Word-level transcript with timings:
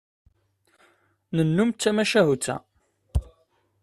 Nennum 1.35 1.69
d 1.71 1.75
tmacahut-a. 1.81 2.55